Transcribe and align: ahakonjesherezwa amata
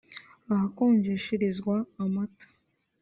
ahakonjesherezwa 0.53 1.75
amata 2.03 2.47